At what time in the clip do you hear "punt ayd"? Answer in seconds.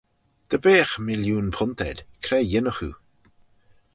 1.55-1.99